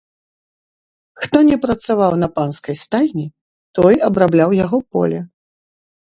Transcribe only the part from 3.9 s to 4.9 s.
абрабляў яго